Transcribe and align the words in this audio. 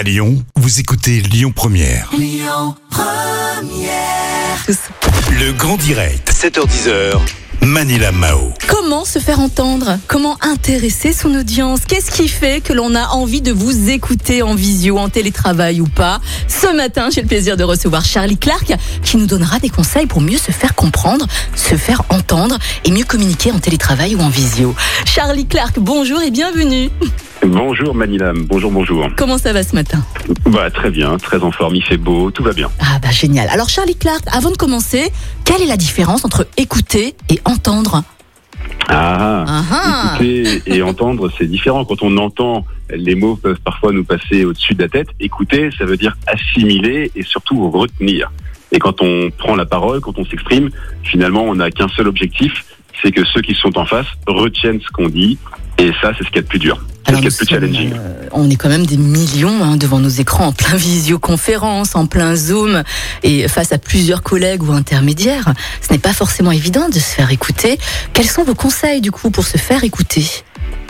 À 0.00 0.02
Lyon, 0.02 0.42
vous 0.56 0.80
écoutez 0.80 1.20
Lyon 1.20 1.52
Première. 1.54 2.08
tous. 4.64 4.78
Le 5.38 5.52
grand 5.52 5.76
direct, 5.76 6.32
7h10h. 6.32 7.18
Manila 7.60 8.10
Mao. 8.10 8.54
Comment 8.66 9.04
se 9.04 9.18
faire 9.18 9.40
entendre? 9.40 9.98
Comment 10.06 10.38
intéresser 10.40 11.12
son 11.12 11.34
audience? 11.34 11.80
Qu'est-ce 11.86 12.10
qui 12.10 12.28
fait 12.28 12.62
que 12.62 12.72
l'on 12.72 12.94
a 12.94 13.08
envie 13.08 13.42
de 13.42 13.52
vous 13.52 13.90
écouter 13.90 14.40
en 14.40 14.54
visio, 14.54 14.96
en 14.96 15.10
télétravail 15.10 15.82
ou 15.82 15.86
pas? 15.86 16.22
Ce 16.48 16.74
matin, 16.74 17.10
j'ai 17.12 17.20
le 17.20 17.28
plaisir 17.28 17.58
de 17.58 17.64
recevoir 17.64 18.02
Charlie 18.02 18.38
Clark 18.38 18.72
qui 19.02 19.18
nous 19.18 19.26
donnera 19.26 19.58
des 19.58 19.68
conseils 19.68 20.06
pour 20.06 20.22
mieux 20.22 20.38
se 20.38 20.50
faire 20.50 20.74
comprendre, 20.74 21.26
se 21.54 21.74
faire 21.74 22.04
entendre 22.08 22.58
et 22.86 22.90
mieux 22.90 23.04
communiquer 23.04 23.52
en 23.52 23.58
télétravail 23.58 24.14
ou 24.14 24.20
en 24.20 24.30
visio. 24.30 24.74
Charlie 25.04 25.44
Clark, 25.44 25.78
bonjour 25.78 26.22
et 26.22 26.30
bienvenue. 26.30 26.88
Bonjour 27.54 27.96
Manilam, 27.96 28.44
bonjour, 28.44 28.70
bonjour. 28.70 29.08
Comment 29.16 29.36
ça 29.36 29.52
va 29.52 29.64
ce 29.64 29.74
matin 29.74 29.98
Bah, 30.46 30.70
très 30.70 30.88
bien, 30.88 31.16
très 31.18 31.42
en 31.42 31.50
forme, 31.50 31.74
il 31.74 31.82
fait 31.82 31.96
beau, 31.96 32.30
tout 32.30 32.44
va 32.44 32.52
bien. 32.52 32.70
Ah 32.78 33.00
bah 33.02 33.10
génial. 33.10 33.48
Alors 33.48 33.68
Charlie 33.68 33.96
Clark, 33.96 34.22
avant 34.32 34.52
de 34.52 34.56
commencer, 34.56 35.10
quelle 35.44 35.60
est 35.60 35.66
la 35.66 35.76
différence 35.76 36.24
entre 36.24 36.46
écouter 36.56 37.16
et 37.28 37.40
entendre 37.44 38.04
Ah, 38.88 39.44
Ah 39.48 39.62
ah. 39.72 40.14
écouter 40.14 40.62
et 40.66 40.80
entendre, 40.82 41.28
c'est 41.36 41.46
différent. 41.46 41.84
Quand 41.84 42.02
on 42.02 42.16
entend, 42.18 42.64
les 42.88 43.16
mots 43.16 43.34
peuvent 43.34 43.58
parfois 43.64 43.90
nous 43.90 44.04
passer 44.04 44.44
au-dessus 44.44 44.74
de 44.74 44.82
la 44.82 44.88
tête. 44.88 45.08
Écouter, 45.18 45.70
ça 45.76 45.84
veut 45.86 45.96
dire 45.96 46.16
assimiler 46.28 47.10
et 47.16 47.22
surtout 47.24 47.68
retenir. 47.68 48.30
Et 48.70 48.78
quand 48.78 49.02
on 49.02 49.30
prend 49.36 49.56
la 49.56 49.66
parole, 49.66 50.00
quand 50.00 50.16
on 50.18 50.24
s'exprime, 50.24 50.70
finalement, 51.02 51.42
on 51.42 51.56
n'a 51.56 51.72
qu'un 51.72 51.88
seul 51.88 52.06
objectif, 52.06 52.64
c'est 53.02 53.12
que 53.12 53.24
ceux 53.24 53.40
qui 53.42 53.54
sont 53.54 53.76
en 53.78 53.86
face 53.86 54.06
retiennent 54.26 54.80
ce 54.80 54.88
qu'on 54.92 55.08
dit. 55.08 55.38
Et 55.78 55.92
ça, 56.02 56.12
c'est 56.16 56.24
ce 56.24 56.28
qu'il 56.28 56.36
y 56.36 56.40
a 56.40 56.42
de 56.42 56.46
plus 56.48 56.58
dur. 56.58 56.78
C'est 57.06 57.12
ce 57.14 57.16
Alors, 57.16 57.20
qu'il 57.22 57.30
y 57.52 57.54
a 57.54 57.60
de 57.60 57.66
plus 57.66 57.72
nous 57.72 57.78
sommes, 57.78 57.84
challenging. 57.88 57.92
euh, 57.94 58.28
on 58.32 58.50
est 58.50 58.56
quand 58.56 58.68
même 58.68 58.84
des 58.86 58.98
millions 58.98 59.62
hein, 59.64 59.76
devant 59.76 59.98
nos 59.98 60.08
écrans, 60.10 60.48
en 60.48 60.52
plein 60.52 60.76
visioconférence, 60.76 61.96
en 61.96 62.06
plein 62.06 62.36
Zoom, 62.36 62.82
et 63.22 63.48
face 63.48 63.72
à 63.72 63.78
plusieurs 63.78 64.22
collègues 64.22 64.62
ou 64.62 64.72
intermédiaires. 64.72 65.52
Ce 65.80 65.92
n'est 65.92 65.98
pas 65.98 66.12
forcément 66.12 66.52
évident 66.52 66.88
de 66.88 66.94
se 66.94 67.14
faire 67.14 67.30
écouter. 67.30 67.78
Quels 68.12 68.26
sont 68.26 68.44
vos 68.44 68.54
conseils 68.54 69.00
du 69.00 69.10
coup 69.10 69.30
pour 69.30 69.44
se 69.44 69.56
faire 69.56 69.84
écouter? 69.84 70.24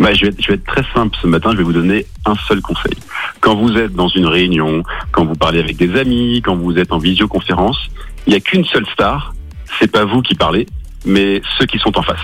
Bah, 0.00 0.12
je, 0.14 0.22
vais 0.22 0.28
être, 0.28 0.42
je 0.42 0.48
vais 0.48 0.54
être 0.54 0.64
très 0.66 0.84
simple 0.94 1.16
ce 1.20 1.26
matin, 1.26 1.50
je 1.52 1.58
vais 1.58 1.62
vous 1.62 1.72
donner 1.72 2.06
un 2.26 2.34
seul 2.48 2.60
conseil. 2.60 2.94
Quand 3.40 3.54
vous 3.54 3.76
êtes 3.76 3.92
dans 3.94 4.08
une 4.08 4.26
réunion, 4.26 4.82
quand 5.12 5.24
vous 5.24 5.34
parlez 5.34 5.60
avec 5.60 5.76
des 5.76 5.94
amis, 5.98 6.42
quand 6.44 6.56
vous 6.56 6.76
êtes 6.78 6.90
en 6.92 6.98
visioconférence, 6.98 7.78
il 8.26 8.30
n'y 8.30 8.36
a 8.36 8.40
qu'une 8.40 8.64
seule 8.64 8.86
star, 8.92 9.34
c'est 9.78 9.90
pas 9.90 10.04
vous 10.04 10.20
qui 10.22 10.34
parlez, 10.34 10.66
mais 11.04 11.40
ceux 11.58 11.66
qui 11.66 11.78
sont 11.78 11.96
en 11.98 12.02
face. 12.02 12.20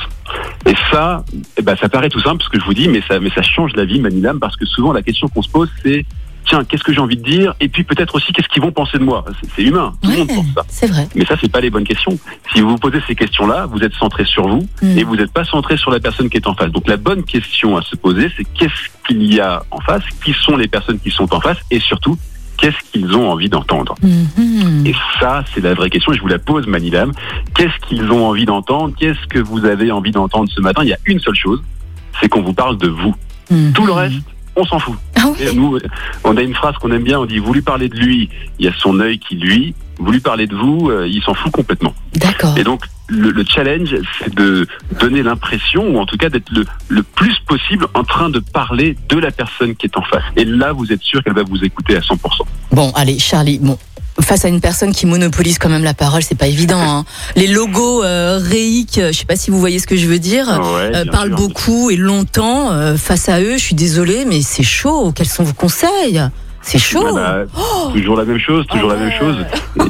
Et 0.67 0.75
ça, 0.91 1.25
eh 1.57 1.63
ben, 1.63 1.77
ça 1.77 1.89
paraît 1.89 2.09
tout 2.09 2.21
simple 2.21 2.43
ce 2.43 2.49
que 2.49 2.59
je 2.61 2.65
vous 2.65 2.75
dis, 2.75 2.89
mais 2.89 3.03
ça, 3.09 3.19
mais 3.21 3.31
ça 3.31 3.43
change 3.43 3.73
la 3.77 3.85
vie, 3.85 4.01
Manilam, 4.01 4.39
parce 4.39 4.57
que 4.57 4.67
souvent 4.67 4.93
la 4.93 5.03
question 5.03 5.29
qu'on 5.29 5.43
se 5.43 5.49
pose, 5.49 5.69
c'est 5.83 6.05
tiens, 6.49 6.63
qu'est-ce 6.63 6.85
que 6.85 6.93
j'ai 6.93 7.01
envie 7.01 7.17
de 7.17 7.25
dire? 7.25 7.55
Et 7.59 7.69
puis 7.69 7.83
peut-être 7.83 8.15
aussi, 8.15 8.33
qu'est-ce 8.33 8.47
qu'ils 8.49 8.63
vont 8.63 8.71
penser 8.71 8.99
de 8.99 9.03
moi? 9.03 9.25
C'est- 9.57 9.63
humain, 9.65 9.93
tout 10.01 10.11
le 10.11 10.17
monde 10.19 10.29
pense 10.29 10.47
ça. 10.55 10.63
c'est 10.69 10.87
vrai. 10.87 11.09
Mais 11.17 11.25
ça, 11.25 11.35
c'est 11.41 11.51
pas 11.51 11.61
les 11.61 11.71
bonnes 11.71 11.83
questions. 11.85 12.17
Si 12.55 12.61
vous 12.61 12.69
vous 12.71 12.79
posez 12.79 13.01
ces 13.09 13.17
questions-là, 13.17 13.67
vous 13.67 13.81
êtes 13.81 13.95
centré 13.95 14.25
sur 14.25 14.47
vous 14.47 14.65
Mm. 14.81 14.99
et 14.99 15.03
vous 15.03 15.17
n'êtes 15.17 15.33
pas 15.33 15.43
centré 15.45 15.77
sur 15.77 15.91
la 15.91 15.99
personne 15.99 16.31
qui 16.31 16.37
est 16.37 16.47
en 16.47 16.55
face. 16.55 16.71
Donc 16.71 16.87
la 16.87 16.99
bonne 16.99 17.25
question 17.25 17.77
à 17.77 17.83
se 17.83 17.97
poser, 17.97 18.31
c'est 18.37 18.45
qu'est-ce 18.45 19.07
qu'il 19.09 19.25
y 19.35 19.41
a 19.41 19.65
en 19.73 19.81
face? 19.81 20.05
Qui 20.25 20.35
sont 20.35 20.57
les 20.57 20.69
personnes 20.69 21.01
qui 21.01 21.11
sont 21.11 21.33
en 21.35 21.41
face? 21.41 21.59
Et 21.73 21.81
surtout, 21.81 22.17
qu'est-ce 22.57 22.77
qu'ils 22.93 23.15
ont 23.17 23.31
envie 23.31 23.49
d'entendre 23.49 23.95
Mhm. 24.03 24.87
Et 24.87 24.95
ça, 25.21 25.45
c'est 25.55 25.61
la 25.61 25.75
vraie 25.75 25.91
question. 25.91 26.13
Et 26.13 26.17
je 26.17 26.23
vous 26.23 26.29
la 26.29 26.39
pose, 26.39 26.67
Manilam. 26.67 27.13
Qu'est-ce 27.55 27.87
qu'ils 27.89 28.11
ont 28.13 28.27
envie 28.29 28.45
d'entendre? 28.47 28.95
Qu'est-ce 28.99 29.27
que 29.29 29.39
vous 29.39 29.65
avez 29.65 29.91
envie 29.91 30.11
d'entendre 30.13 30.51
ce 30.55 30.61
matin? 30.61 30.83
Il 30.85 30.89
y 30.89 30.93
a 30.95 30.99
une 31.07 31.21
seule 31.21 31.35
chose, 31.35 31.63
c'est 32.21 32.29
qu'on 32.29 32.43
vous 32.43 32.53
parle 32.55 32.77
de 32.79 32.89
vous. 32.89 33.15
Mhm. 33.51 33.73
Tout 33.73 33.87
le 33.87 33.93
reste, 33.93 34.23
on 34.57 34.65
s'en 34.65 34.79
fout. 34.79 34.97
Ah 35.17 35.25
oui. 35.29 35.47
Nous, 35.55 35.79
on 36.25 36.37
a 36.37 36.43
une 36.43 36.55
phrase 36.55 36.75
qu'on 36.77 36.91
aime 36.93 37.05
bien, 37.05 37.21
on 37.21 37.27
dit, 37.27 37.39
vous 37.39 37.53
lui 37.53 37.63
parlez 37.63 37.89
de 37.89 37.97
lui, 37.97 38.29
il 38.59 38.65
y 38.67 38.69
a 38.69 38.73
son 38.79 39.01
œil 39.01 39.19
qui 39.19 39.37
lui, 39.37 39.75
vous 39.99 40.11
lui 40.13 40.21
parlez 40.21 40.47
de 40.47 40.55
vous, 40.57 40.91
euh, 40.91 41.07
il 41.09 41.23
s'en 41.23 41.35
fout 41.35 41.53
complètement. 41.53 41.95
D'accord. 42.15 42.57
Et 42.59 42.65
donc, 42.65 42.83
le, 43.09 43.31
le 43.31 43.45
challenge, 43.47 43.95
c'est 44.19 44.35
de 44.35 44.67
donner 45.01 45.23
l'impression, 45.23 45.89
ou 45.89 45.99
en 45.99 46.07
tout 46.07 46.17
cas 46.17 46.29
d'être 46.29 46.51
le, 46.51 46.65
le 46.89 47.03
plus 47.03 47.35
possible 47.47 47.87
en 47.95 48.03
train 48.05 48.29
de 48.31 48.39
parler 48.41 48.97
de 49.09 49.19
la 49.19 49.31
personne 49.31 49.75
qui 49.77 49.87
est 49.87 49.97
en 49.97 50.03
face. 50.03 50.25
Et 50.37 50.45
là, 50.45 50.73
vous 50.73 50.93
êtes 50.93 51.03
sûr 51.03 51.23
qu'elle 51.23 51.35
va 51.35 51.45
vous 51.45 51.63
écouter 51.65 51.97
à 51.97 52.01
100%. 52.01 52.17
Bon, 52.73 52.91
allez, 52.95 53.19
Charlie, 53.19 53.59
bon. 53.61 53.79
Face 54.23 54.47
à 54.47 54.49
une 54.49 54.63
personne 54.63 54.93
qui 54.93 55.05
monopolise 55.05 55.59
quand 55.59 55.69
même 55.69 55.85
la 55.85 55.93
parole, 55.93 56.23
c'est 56.23 56.35
pas 56.39 56.47
évident. 56.47 56.81
Hein. 56.81 57.05
Les 57.37 57.47
logos 57.47 58.03
euh, 58.03 58.39
réiques, 58.43 58.99
je 58.99 59.13
sais 59.13 59.27
pas 59.27 59.37
si 59.37 59.51
vous 59.51 59.61
voyez 59.61 59.79
ce 59.79 59.87
que 59.87 59.95
je 59.97 60.07
veux 60.07 60.19
dire, 60.19 60.47
Ouais, 60.49 60.91
euh, 60.97 61.05
parlent 61.05 61.29
sûr. 61.29 61.37
beaucoup 61.37 61.91
et 61.91 61.97
longtemps. 61.97 62.73
euh, 62.73 62.97
face 62.97 63.29
à 63.29 63.41
eux, 63.43 63.53
je 63.59 63.63
suis 63.63 63.75
désolée, 63.75 64.25
mais 64.27 64.41
c'est 64.41 64.63
chaud. 64.63 65.13
Quels 65.15 65.27
sont 65.29 65.45
vos 65.45 65.53
conseils? 65.53 66.23
C'est 66.69 66.79
chaud. 66.79 67.07
Voilà, 67.13 67.45
toujours 67.93 68.17
la 68.17 68.25
même 68.25 68.41
chose, 68.41 68.67
toujours 68.67 68.91
Ah 68.91 68.95
la 68.95 69.01
même 69.01 69.09
ouais. 69.11 69.19
chose. 69.19 69.37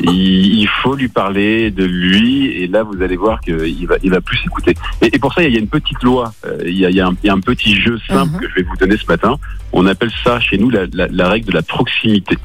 Il, 0.02 0.58
il 0.60 0.68
faut 0.68 0.94
lui 0.94 1.08
parler 1.08 1.70
de 1.70 1.84
lui, 1.84 2.48
et 2.48 2.66
là 2.66 2.82
vous 2.82 3.00
allez 3.02 3.16
voir 3.16 3.40
qu'il 3.40 3.86
va, 3.86 3.96
il 4.02 4.10
va 4.10 4.20
plus 4.20 4.38
écouter. 4.44 4.74
Et, 5.00 5.14
et 5.16 5.18
pour 5.18 5.32
ça, 5.32 5.42
il 5.42 5.52
y 5.54 5.56
a 5.56 5.58
une 5.58 5.68
petite 5.68 6.02
loi, 6.02 6.34
euh, 6.44 6.58
il 6.66 6.76
y 6.76 6.84
a, 6.84 6.90
il 6.90 6.96
y 6.96 7.00
a 7.00 7.06
un, 7.06 7.16
il 7.22 7.26
y 7.26 7.30
a 7.30 7.32
un 7.32 7.40
petit 7.40 7.74
jeu 7.80 7.98
simple 8.06 8.32
Mhm. 8.34 8.40
que 8.40 8.48
je 8.50 8.54
vais 8.56 8.62
vous 8.62 8.76
donner 8.76 8.96
ce 8.98 9.06
matin. 9.06 9.36
On 9.72 9.86
appelle 9.86 10.10
ça 10.22 10.38
chez 10.38 10.58
nous 10.58 10.68
la, 10.68 10.82
la- 10.92 11.08
la 11.08 11.28
règle 11.30 11.46
de 11.48 11.52
la 11.54 11.62
proximité. 11.62 12.36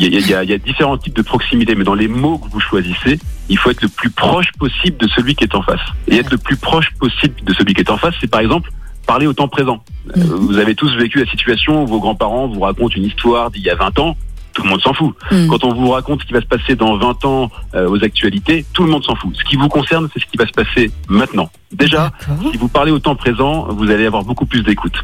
Il 0.00 0.06
y, 0.06 0.16
a, 0.16 0.18
il 0.20 0.26
y 0.30 0.34
a- 0.34 0.44
il 0.44 0.50
y 0.50 0.54
a 0.54 0.58
différents 0.58 0.96
types 0.96 1.16
de 1.16 1.22
proximité, 1.22 1.74
mais 1.74 1.84
dans 1.84 1.94
les 1.94 2.08
mots 2.08 2.38
que 2.38 2.48
vous 2.50 2.60
choisissez, 2.60 3.18
il 3.50 3.58
faut 3.58 3.70
être 3.70 3.82
le 3.82 3.88
plus 3.88 4.10
proche 4.10 4.50
possible 4.58 4.96
de 4.96 5.08
celui 5.08 5.34
qui 5.34 5.44
est 5.44 5.54
en 5.54 5.62
face. 5.62 5.80
Et 6.06 6.16
être 6.16 6.30
le 6.30 6.38
plus 6.38 6.56
proche 6.56 6.90
possible 6.98 7.34
de 7.44 7.52
celui 7.52 7.74
qui 7.74 7.82
est 7.82 7.90
en 7.90 7.98
face, 7.98 8.14
c'est 8.20 8.30
par 8.30 8.40
exemple 8.40 8.70
parler 9.08 9.26
au 9.26 9.32
temps 9.32 9.48
présent. 9.48 9.82
Euh, 10.16 10.20
Mhm. 10.20 10.46
Vous 10.46 10.58
avez 10.58 10.74
tous 10.76 10.94
vécu 10.96 11.18
la 11.18 11.26
situation 11.26 11.82
où 11.82 11.86
vos 11.86 11.98
grands-parents 11.98 12.46
vous 12.46 12.60
racontent 12.60 12.94
une 12.94 13.04
histoire 13.06 13.50
d'il 13.50 13.62
y 13.62 13.70
a 13.70 13.74
20 13.74 13.98
ans, 13.98 14.16
tout 14.52 14.62
le 14.64 14.68
monde 14.68 14.82
s'en 14.82 14.92
fout. 14.92 15.14
Mhm. 15.32 15.48
Quand 15.48 15.64
on 15.64 15.72
vous 15.74 15.88
raconte 15.90 16.20
ce 16.22 16.26
qui 16.26 16.34
va 16.34 16.40
se 16.42 16.46
passer 16.46 16.76
dans 16.76 16.96
20 16.98 17.24
ans 17.24 17.50
euh, 17.74 17.88
aux 17.88 18.04
actualités, 18.04 18.64
tout 18.74 18.84
le 18.84 18.90
monde 18.90 19.02
s'en 19.04 19.14
fout. 19.16 19.32
Ce 19.34 19.44
qui 19.44 19.56
vous 19.56 19.68
concerne, 19.68 20.08
c'est 20.12 20.20
ce 20.20 20.26
qui 20.26 20.36
va 20.36 20.46
se 20.46 20.52
passer 20.52 20.90
maintenant. 21.08 21.48
Déjà, 21.72 22.12
si 22.52 22.56
vous 22.58 22.68
parlez 22.68 22.92
au 22.92 22.98
temps 22.98 23.16
présent, 23.16 23.66
vous 23.70 23.90
allez 23.90 24.06
avoir 24.06 24.24
beaucoup 24.24 24.46
plus 24.46 24.62
d'écoute. 24.62 25.00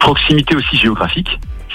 Proximité 0.00 0.56
aussi 0.56 0.76
géographique. 0.76 1.30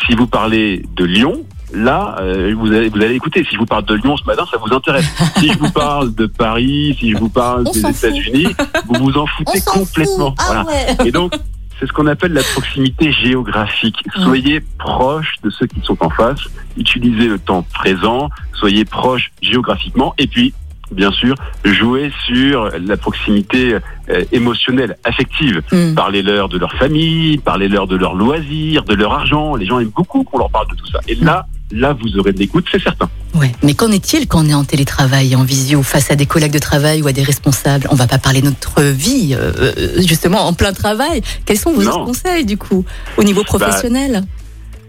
Si 0.05 0.13
vous 0.15 0.27
parlez 0.27 0.83
de 0.95 1.05
Lyon, 1.05 1.45
là, 1.75 2.15
euh, 2.21 2.53
vous, 2.57 2.67
allez, 2.71 2.89
vous 2.89 3.01
allez 3.01 3.15
écouter. 3.15 3.43
Si 3.47 3.53
je 3.53 3.59
vous 3.59 3.65
parle 3.65 3.85
de 3.85 3.95
Lyon 3.95 4.15
ce 4.17 4.25
matin, 4.25 4.43
ça 4.49 4.57
vous 4.57 4.73
intéresse. 4.73 5.05
si 5.39 5.51
je 5.51 5.57
vous 5.57 5.71
parle 5.71 6.13
de 6.15 6.25
Paris, 6.25 6.95
si 6.99 7.11
je 7.11 7.17
vous 7.17 7.29
parle 7.29 7.63
On 7.67 7.71
des. 7.71 7.79
États-Unis, 7.85 8.47
vous 8.87 9.03
vous 9.03 9.17
en 9.17 9.25
foutez 9.27 9.61
complètement. 9.61 10.33
Ah 10.37 10.43
Voilà. 10.47 10.63
ouais. 10.65 11.07
Et 11.07 11.11
donc, 11.11 11.33
c'est 11.79 11.85
ce 11.87 11.91
qu'on 11.93 12.07
appelle 12.07 12.33
la 12.33 12.43
proximité 12.43 13.11
géographique. 13.11 13.97
Soyez 14.23 14.61
proche 14.79 15.35
de 15.43 15.49
ceux 15.49 15.67
qui 15.67 15.81
sont 15.81 15.97
en 16.03 16.09
face, 16.09 16.39
utilisez 16.77 17.27
le 17.27 17.37
temps 17.37 17.63
présent, 17.73 18.29
soyez 18.53 18.85
proche 18.85 19.31
géographiquement, 19.41 20.13
et 20.17 20.27
puis, 20.27 20.53
bien 20.91 21.11
sûr, 21.11 21.35
jouez 21.65 22.13
sur 22.27 22.69
la 22.79 22.95
proximité 22.95 23.75
euh, 24.09 24.23
émotionnelle, 24.31 24.95
affective. 25.03 25.61
Mhm. 25.73 25.95
Parlez-leur 25.95 26.47
de 26.47 26.57
leur 26.57 26.71
famille, 26.73 27.39
parlez-leur 27.39 27.87
de 27.87 27.97
leurs 27.97 28.15
loisirs, 28.15 28.83
de 28.85 28.93
leur 28.93 29.13
argent. 29.13 29.55
Les 29.55 29.65
gens 29.65 29.79
aiment 29.79 29.89
beaucoup 29.89 30.23
qu'on 30.23 30.37
leur 30.37 30.49
parle 30.51 30.69
de 30.69 30.75
tout 30.75 30.87
ça. 30.87 30.99
Et 31.09 31.15
là, 31.15 31.45
là, 31.71 31.93
vous 31.99 32.17
aurez 32.17 32.31
de 32.33 32.39
l'écoute, 32.39 32.65
c'est 32.71 32.81
certain. 32.81 33.09
Ouais. 33.33 33.51
Mais 33.63 33.73
qu'en 33.73 33.91
est-il 33.91 34.27
quand 34.27 34.45
on 34.45 34.49
est 34.49 34.53
en 34.53 34.63
télétravail, 34.63 35.35
en 35.35 35.43
visio, 35.43 35.83
face 35.83 36.09
à 36.11 36.15
des 36.15 36.25
collègues 36.25 36.53
de 36.53 36.59
travail 36.59 37.01
ou 37.01 37.07
à 37.07 37.11
des 37.11 37.23
responsables? 37.23 37.87
On 37.91 37.95
va 37.95 38.07
pas 38.07 38.17
parler 38.17 38.41
de 38.41 38.45
notre 38.45 38.81
vie, 38.81 39.33
euh, 39.33 39.51
euh, 39.77 40.01
justement, 40.01 40.47
en 40.47 40.53
plein 40.53 40.71
travail. 40.73 41.21
Quels 41.45 41.59
sont 41.59 41.73
vos 41.73 41.83
Non. 41.83 42.05
conseils, 42.05 42.45
du 42.45 42.57
coup, 42.57 42.85
au 43.17 43.23
niveau 43.23 43.43
professionnel? 43.43 44.23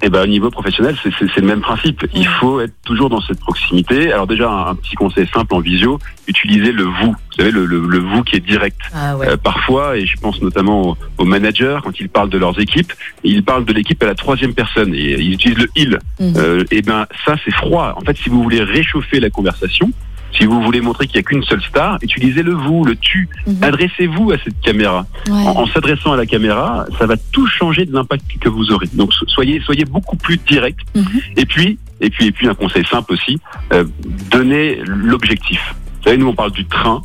Et 0.03 0.09
ben, 0.11 0.23
au 0.23 0.27
niveau 0.27 0.51
professionnel, 0.51 0.97
c'est- 1.03 1.11
le 1.41 1.47
même 1.47 1.61
principe. 1.61 2.07
Il 2.15 2.27
faut 2.27 2.61
être 2.61 2.75
toujours 2.85 3.09
dans 3.09 3.21
cette 3.21 3.41
proximité. 3.41 4.13
Alors 4.13 4.27
déjà, 4.27 4.51
un, 4.51 4.67
un 4.71 4.75
petit 4.75 4.95
conseil 4.95 5.27
simple 5.33 5.55
en 5.55 5.61
visio, 5.61 5.99
utilisez 6.27 6.73
le 6.73 6.85
vous. 6.85 7.13
Vous 7.13 7.37
savez, 7.39 7.51
le, 7.51 7.65
le, 7.67 7.81
le 7.87 7.99
vous 7.99 8.23
qui 8.23 8.37
est 8.37 8.41
direct. 8.41 8.79
Ah 8.95 9.17
ouais. 9.17 9.29
Euh, 9.29 9.37
parfois, 9.37 9.97
et 9.97 10.07
je 10.07 10.17
pense 10.19 10.41
notamment 10.43 10.91
aux, 10.91 10.97
aux 11.19 11.25
managers, 11.25 11.79
quand 11.83 11.99
ils 12.01 12.09
parlent 12.09 12.31
de 12.31 12.39
leurs 12.39 12.59
équipes, 12.61 12.93
ils 13.25 13.43
parlent 13.43 13.65
de 13.65 13.73
l'équipe 13.73 14.03
à 14.03 14.07
la 14.07 14.15
troisième 14.15 14.55
personne 14.55 14.95
et 14.95 15.15
ils 15.21 15.33
utilisent 15.35 15.59
le 15.59 15.69
il. 15.77 15.99
Mhm. 16.21 16.35
Euh, 16.37 16.65
et 16.71 16.83
ben 16.83 17.07
ça, 17.25 17.37
c'est 17.45 17.55
froid. 17.55 17.95
En 17.97 18.01
fait, 18.03 18.17
si 18.17 18.29
vous 18.29 18.43
voulez 18.43 18.63
réchauffer 18.63 19.21
la 19.21 19.31
conversation, 19.31 19.91
si 20.33 20.45
vous 20.45 20.61
voulez 20.63 20.81
montrer 20.81 21.07
qu'il 21.07 21.17
n'y 21.17 21.21
a 21.21 21.23
qu'une 21.29 21.43
seule 21.45 21.63
star, 21.63 21.99
utilisez 22.03 22.43
le 22.43 22.53
vous, 22.53 22.85
le 22.85 22.95
tu. 22.97 23.29
Mhm. 23.47 23.57
Adressez-vous 23.63 24.33
à 24.33 24.37
cette 24.45 24.61
caméra. 24.61 25.07
Ouais. 25.29 25.33
En, 25.33 25.63
en 25.63 25.67
s'adressant 25.67 26.13
à 26.13 26.17
la 26.17 26.27
caméra, 26.27 26.87
ça 26.99 27.07
va 27.07 27.17
tout 27.33 27.47
changer 27.47 27.87
de 27.87 27.93
l'impact 27.93 28.25
que 28.41 28.49
vous 28.49 28.71
aurez. 28.73 28.89
Donc 28.95 29.13
so- 29.15 29.27
soyez 29.29 29.61
soyez 29.61 29.85
beaucoup 29.85 30.17
plus 30.17 30.37
direct. 30.39 30.81
Mhm. 30.95 31.07
Et 31.37 31.47
puis 31.47 31.79
et 32.01 32.11
puis 32.11 32.27
et 32.27 32.33
puis 32.33 32.47
un 32.49 32.55
conseil 32.55 32.85
simple 32.87 33.13
aussi, 33.15 33.39
euh, 33.73 33.85
donnez 34.31 34.79
l'objectif. 34.87 35.61
Vous 35.99 36.05
savez, 36.05 36.19
nous 36.19 36.29
on 36.29 36.35
parle 36.35 36.53
du 36.53 36.65
train. 36.67 37.03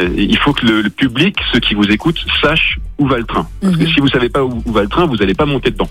Euh, 0.00 0.08
il 0.16 0.36
faut 0.38 0.52
que 0.52 0.66
le, 0.66 0.82
le 0.82 0.90
public, 0.90 1.36
ceux 1.52 1.60
qui 1.60 1.74
vous 1.74 1.84
écoutent, 1.88 2.24
sachent 2.42 2.78
où 2.98 3.06
va 3.06 3.16
le 3.18 3.24
train. 3.24 3.46
Parce 3.60 3.76
que 3.76 3.82
Mhm. 3.84 3.88
si 3.94 4.00
vous 4.00 4.08
savez 4.08 4.28
pas 4.28 4.42
où, 4.44 4.60
où 4.66 4.72
va 4.72 4.82
le 4.82 4.88
train, 4.88 5.06
vous 5.06 5.16
n'allez 5.16 5.34
pas 5.34 5.46
monter 5.46 5.70
dedans. 5.70 5.88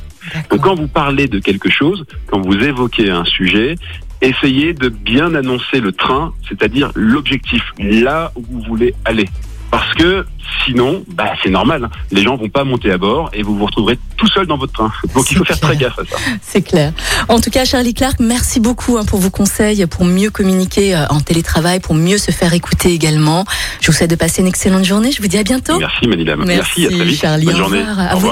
Donc 0.52 0.62
quand 0.62 0.76
vous 0.76 0.88
parlez 0.88 1.28
de 1.28 1.40
quelque 1.40 1.70
chose, 1.70 2.06
quand 2.28 2.42
vous 2.42 2.54
évoquez 2.56 3.10
un 3.10 3.24
sujet, 3.26 3.76
essayez 4.24 4.74
de 4.74 4.90
bien 4.90 5.36
annoncer 5.36 5.80
le 5.80 5.92
train, 5.92 6.34
c'est-à-dire 6.50 6.92
l'objectif, 6.96 7.62
là 7.78 8.32
où 8.36 8.44
vous 8.50 8.62
voulez 8.68 8.96
aller. 9.06 9.30
Parce 9.70 9.92
que 9.96 10.24
sinon, 10.66 11.04
bah, 11.16 11.32
c'est 11.42 11.50
normal. 11.50 11.86
hein. 11.86 11.90
Les 12.12 12.22
gens 12.22 12.36
vont 12.36 12.48
pas 12.50 12.64
monter 12.64 12.92
à 12.92 13.00
bord 13.00 13.32
et 13.34 13.42
vous 13.42 13.58
vous 13.58 13.66
retrouverez 13.66 13.98
tout 14.18 14.28
seul 14.28 14.46
dans 14.46 14.56
votre 14.58 14.72
train. 14.74 14.92
Donc 15.16 15.32
il 15.32 15.38
faut 15.38 15.44
faire 15.44 15.60
très 15.60 15.76
gaffe 15.76 15.98
à 15.98 16.06
ça. 16.06 16.16
C'est 16.44 16.62
clair. 16.62 16.94
En 17.28 17.40
tout 17.42 17.50
cas, 17.50 17.66
Charlie 17.66 17.96
Clark, 17.96 18.20
merci 18.20 18.60
beaucoup 18.60 19.00
hein, 19.00 19.04
pour 19.04 19.18
vos 19.20 19.32
conseils, 19.32 19.84
pour 19.88 20.06
mieux 20.06 20.30
communiquer 20.30 20.96
euh, 20.96 21.08
en 21.10 21.22
télétravail, 21.22 21.80
pour 21.80 21.96
mieux 21.96 22.20
se 22.20 22.30
faire 22.30 22.54
écouter 22.54 22.94
également. 22.94 23.46
Je 23.82 23.88
vous 23.88 23.94
souhaite 23.94 24.12
de 24.12 24.16
passer 24.16 24.44
une 24.44 24.48
excellente 24.48 24.86
journée. 24.86 25.12
Je 25.12 25.20
vous 25.24 25.28
dis 25.28 25.40
à 25.40 25.44
bientôt. 25.44 25.80
Merci 25.80 26.08
Manila. 26.08 26.36
Merci, 26.36 26.86
à 26.86 26.90
très 26.90 27.06
vite. 27.06 27.20
Charlie. 27.20 27.46
Bonne 27.48 27.56
au 27.56 27.58
journée. 27.58 27.80
revoir. 27.80 28.00
À 28.12 28.16
vous. 28.16 28.32